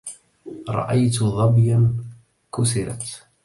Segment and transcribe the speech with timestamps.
[0.69, 1.95] رأيت ظبيا
[2.55, 3.23] كسرت